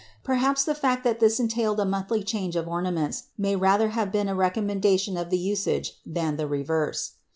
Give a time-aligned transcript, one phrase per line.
[0.23, 4.27] Perhaps the fact that this entailed a monthly change of ornaments may rather have been
[4.27, 7.11] a recommendation of the usage than the reverse.